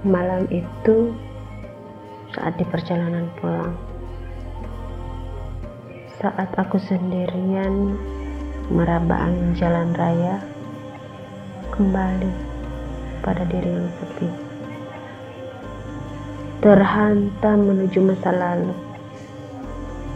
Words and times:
Malam 0.00 0.48
itu, 0.48 1.12
saat 2.32 2.56
di 2.56 2.64
perjalanan 2.64 3.28
pulang, 3.36 3.76
saat 6.16 6.48
aku 6.56 6.80
sendirian 6.80 8.00
meraba 8.72 9.28
angin 9.28 9.52
jalan 9.60 9.92
raya, 9.92 10.40
kembali 11.76 12.32
pada 13.20 13.44
diri 13.44 13.68
yang 13.76 13.92
sepi, 14.00 14.28
terhantam 16.64 17.68
menuju 17.68 18.00
masa 18.00 18.32
lalu, 18.32 18.72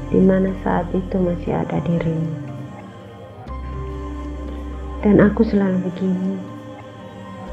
di 0.09 0.21
mana 0.25 0.49
saat 0.65 0.89
itu 0.97 1.21
masih 1.21 1.61
ada 1.61 1.77
dirimu. 1.85 2.33
Dan 5.05 5.21
aku 5.21 5.45
selalu 5.45 5.93
begini 5.93 6.54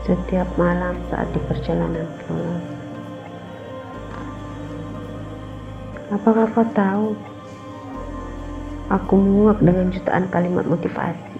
setiap 0.01 0.49
malam 0.57 0.97
saat 1.13 1.29
di 1.29 1.39
perjalanan 1.45 2.09
pulang. 2.25 2.65
Apakah 6.11 6.49
kau 6.51 6.67
tahu? 6.75 7.07
Aku 8.91 9.15
muak 9.15 9.63
dengan 9.63 9.87
jutaan 9.93 10.27
kalimat 10.27 10.67
motivasi. 10.67 11.39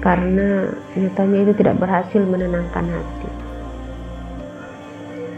Karena 0.00 0.70
nyatanya 0.96 1.38
itu 1.44 1.52
tidak 1.60 1.76
berhasil 1.82 2.22
menenangkan 2.24 2.86
hati. 2.88 3.30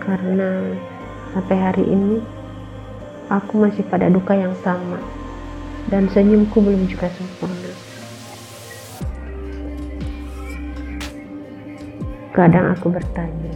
Karena 0.05 0.77
sampai 1.35 1.57
hari 1.59 1.85
ini 1.88 2.23
aku 3.33 3.66
masih 3.66 3.83
pada 3.88 4.07
duka 4.13 4.37
yang 4.37 4.55
sama 4.63 5.01
dan 5.88 6.07
senyumku 6.13 6.61
belum 6.61 6.87
juga 6.87 7.09
sempurna. 7.16 7.88
Kadang 12.39 12.71
aku 12.71 12.95
bertanya, 12.95 13.51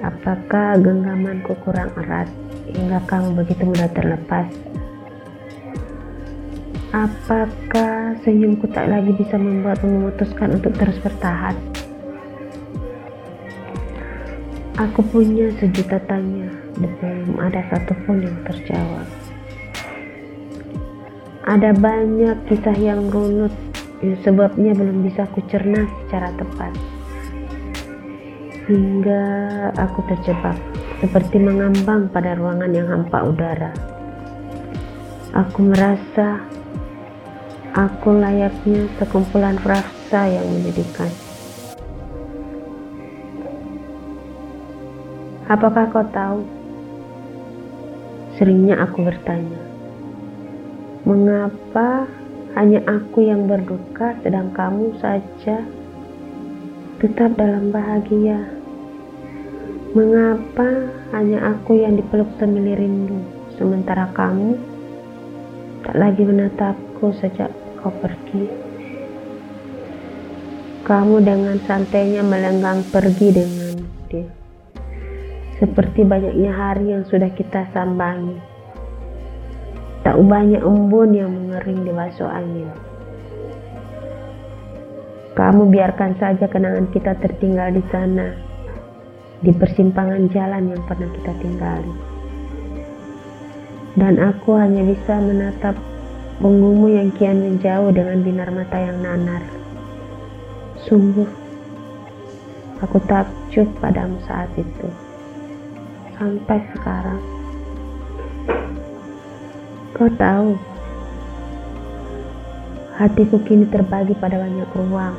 apakah 0.00 0.80
genggamanku 0.80 1.52
kurang 1.60 1.92
erat 2.00 2.24
hingga 2.72 3.04
kamu 3.04 3.36
begitu 3.36 3.68
mudah 3.68 3.84
terlepas? 3.92 4.48
Apakah 6.88 8.16
senyumku 8.24 8.64
tak 8.72 8.88
lagi 8.88 9.12
bisa 9.12 9.36
membuatmu 9.36 9.92
memutuskan 9.92 10.56
untuk 10.56 10.72
terus 10.72 10.96
bertahan? 11.04 11.52
Aku 14.80 15.04
punya 15.12 15.52
sejuta 15.60 16.00
tanya 16.08 16.48
dan 16.80 16.96
belum 16.96 17.36
ada 17.44 17.60
satupun 17.68 18.24
yang 18.24 18.40
terjawab. 18.48 19.04
Ada 21.44 21.76
banyak 21.76 22.40
kisah 22.48 22.78
yang 22.80 23.12
runut 23.12 23.52
yang 24.00 24.16
sebabnya 24.24 24.72
belum 24.72 25.04
bisa 25.04 25.28
kucerna 25.36 25.84
secara 26.08 26.32
tepat 26.40 26.72
hingga 28.70 29.24
aku 29.74 30.06
terjebak 30.06 30.54
seperti 31.02 31.42
mengambang 31.42 32.06
pada 32.14 32.38
ruangan 32.38 32.70
yang 32.70 32.86
hampa 32.86 33.26
udara. 33.26 33.74
Aku 35.34 35.66
merasa 35.66 36.46
aku 37.74 38.14
layaknya 38.22 38.86
sekumpulan 39.00 39.58
frasa 39.58 40.30
yang 40.30 40.46
menyedihkan. 40.46 41.10
Apakah 45.50 45.90
kau 45.90 46.06
tahu? 46.14 46.40
Seringnya 48.38 48.80
aku 48.80 49.04
bertanya, 49.04 49.60
mengapa 51.04 52.08
hanya 52.56 52.80
aku 52.88 53.26
yang 53.26 53.44
berduka 53.50 54.16
sedang 54.24 54.54
kamu 54.56 54.96
saja 55.02 55.60
tetap 57.02 57.34
dalam 57.34 57.74
bahagia. 57.74 58.46
Mengapa 59.90 60.86
hanya 61.10 61.50
aku 61.50 61.82
yang 61.82 61.98
dipeluk 61.98 62.30
semili 62.38 62.78
rindu, 62.78 63.18
sementara 63.58 64.06
kamu 64.14 64.54
tak 65.82 65.98
lagi 65.98 66.22
menatapku 66.22 67.10
sejak 67.18 67.50
kau 67.82 67.90
pergi? 67.90 68.46
Kamu 70.86 71.26
dengan 71.26 71.58
santainya 71.66 72.22
melenggang 72.22 72.86
pergi 72.86 73.28
dengan 73.34 73.82
dia. 74.06 74.30
Seperti 75.58 76.06
banyaknya 76.06 76.54
hari 76.54 76.94
yang 76.94 77.02
sudah 77.10 77.34
kita 77.34 77.66
sambangi. 77.74 78.38
Tak 80.06 80.14
ubahnya 80.22 80.62
embun 80.62 81.10
yang 81.18 81.34
mengering 81.34 81.82
di 81.82 81.90
basuh 81.90 82.30
angin. 82.30 82.91
Kamu 85.32 85.72
biarkan 85.72 86.20
saja 86.20 86.44
kenangan 86.44 86.92
kita 86.92 87.16
tertinggal 87.16 87.72
di 87.72 87.80
sana, 87.88 88.36
di 89.40 89.48
persimpangan 89.48 90.28
jalan 90.28 90.76
yang 90.76 90.82
pernah 90.84 91.08
kita 91.08 91.32
tinggali. 91.40 91.94
Dan 93.96 94.20
aku 94.20 94.60
hanya 94.60 94.84
bisa 94.84 95.16
menatap 95.24 95.72
punggungmu 96.36 96.92
yang 96.92 97.08
kian 97.16 97.40
menjauh 97.40 97.88
dengan 97.96 98.20
binar 98.20 98.52
mata 98.52 98.76
yang 98.76 99.00
nanar. 99.00 99.40
Sungguh, 100.84 101.28
aku 102.84 103.00
takjub 103.08 103.72
padamu 103.80 104.20
saat 104.28 104.52
itu. 104.60 104.88
Sampai 106.12 106.60
sekarang. 106.76 107.20
Kau 109.96 110.12
tahu, 110.12 110.60
Hatiku 112.92 113.40
kini 113.48 113.64
terbagi 113.72 114.12
pada 114.20 114.36
banyak 114.36 114.68
ruang. 114.76 115.16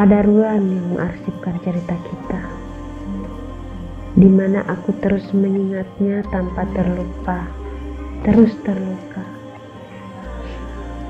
Ada 0.00 0.24
ruang 0.24 0.72
yang 0.72 0.86
mengarsipkan 0.96 1.60
cerita 1.60 1.92
kita, 2.00 2.40
di 4.16 4.24
mana 4.24 4.64
aku 4.64 4.96
terus 5.04 5.28
mengingatnya 5.36 6.24
tanpa 6.32 6.64
terlupa, 6.72 7.44
terus 8.24 8.56
terluka. 8.64 9.20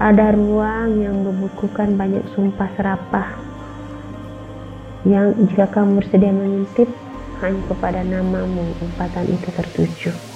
Ada 0.02 0.34
ruang 0.34 0.98
yang 0.98 1.22
membukukan 1.22 1.94
banyak 1.94 2.26
sumpah 2.34 2.66
serapah, 2.74 3.30
yang 5.06 5.30
jika 5.47 5.70
kamu 5.70 6.02
bersedia 6.02 6.34
mengintip, 6.34 6.91
hanya 7.38 7.62
kepada 7.70 8.02
namamu 8.02 8.66
umpatan 8.82 9.30
itu 9.30 9.48
tertuju. 9.54 10.29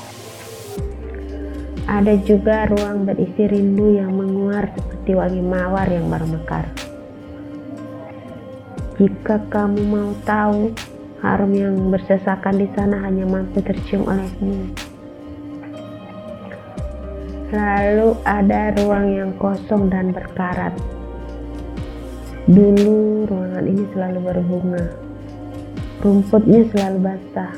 Ada 1.84 2.16
juga 2.24 2.64
ruang 2.64 3.04
berisi 3.04 3.44
rindu 3.44 3.92
yang 3.92 4.16
menguar 4.16 4.72
seperti 4.72 5.12
wangi 5.12 5.44
mawar 5.44 5.84
yang 5.84 6.08
baru 6.08 6.32
mekar. 6.32 6.64
Jika 8.96 9.44
kamu 9.52 9.84
mau 9.84 10.16
tahu, 10.24 10.72
harum 11.20 11.52
yang 11.52 11.76
bersesakan 11.92 12.56
di 12.56 12.72
sana 12.72 13.04
hanya 13.04 13.28
mampu 13.28 13.60
tercium 13.60 14.08
olehmu. 14.08 14.72
Lalu 17.52 18.16
ada 18.24 18.72
ruang 18.80 19.06
yang 19.12 19.32
kosong 19.36 19.92
dan 19.92 20.08
berkarat. 20.08 20.72
Dulu 22.48 23.28
ruangan 23.28 23.64
ini 23.68 23.84
selalu 23.92 24.18
berbunga. 24.24 24.84
Rumputnya 26.00 26.64
selalu 26.72 26.98
basah. 27.12 27.52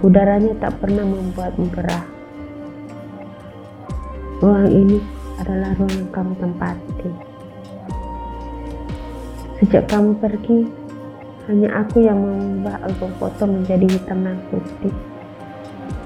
Udaranya 0.00 0.56
tak 0.64 0.80
pernah 0.80 1.04
membuatmu 1.04 1.68
gerah. 1.76 2.15
Ruang 4.36 4.68
ini 4.68 5.00
adalah 5.40 5.72
ruang 5.80 5.96
yang 5.96 6.12
kamu 6.12 6.36
tempati. 6.36 7.08
Sejak 9.56 9.88
kamu 9.88 10.12
pergi, 10.20 10.68
hanya 11.48 11.80
aku 11.80 12.04
yang 12.04 12.20
mengubah 12.20 12.84
album 12.84 13.16
foto 13.16 13.48
menjadi 13.48 13.88
hitam 13.88 14.28
dan 14.28 14.36
putih. 14.52 14.92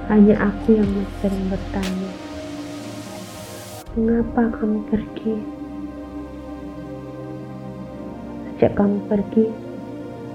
Hanya 0.06 0.38
aku 0.46 0.78
yang 0.78 0.86
sering 1.18 1.50
bertanya, 1.50 2.10
mengapa 3.98 4.42
kamu 4.62 4.78
pergi? 4.86 5.34
Sejak 8.46 8.78
kamu 8.78 9.10
pergi, 9.10 9.50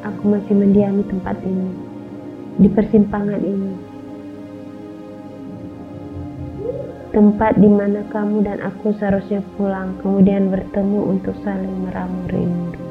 aku 0.04 0.24
masih 0.36 0.52
mendiami 0.52 1.08
tempat 1.08 1.40
ini, 1.48 1.72
di 2.60 2.68
persimpangan 2.68 3.40
ini. 3.40 3.95
Tempat 7.16 7.56
di 7.56 7.72
mana 7.72 8.04
kamu 8.12 8.44
dan 8.44 8.60
aku 8.60 8.92
seharusnya 9.00 9.40
pulang, 9.56 9.96
kemudian 10.04 10.52
bertemu 10.52 11.16
untuk 11.16 11.32
saling 11.48 11.88
meramu 11.88 12.28
rindu. 12.28 12.85